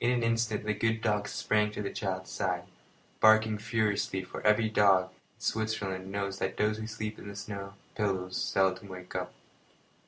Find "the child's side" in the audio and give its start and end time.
1.80-2.64